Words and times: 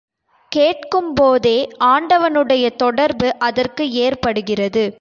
கேட்கும்போதே 0.51 1.57
ஆண்டவனுடைய 1.85 2.65
தொடர்பு 2.75 3.29
அதற்கு 3.39 3.83
ஏற்படுகிறது. 4.05 4.85